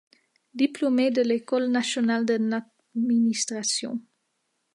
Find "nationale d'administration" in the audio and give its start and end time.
1.67-4.01